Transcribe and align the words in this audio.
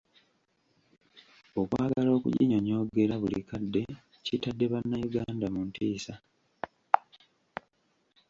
Okwagala 1.61 2.09
okuginyonyoogera 2.17 3.13
buli 3.21 3.39
kadde 3.49 3.81
kitadde 4.25 4.65
bannayuganda 4.73 5.47
mu 5.53 5.61
ntiisa. 5.67 6.13